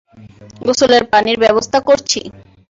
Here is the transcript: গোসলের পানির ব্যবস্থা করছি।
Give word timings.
গোসলের 0.61 1.03
পানির 1.11 1.37
ব্যবস্থা 1.43 1.79
করছি। 1.87 2.19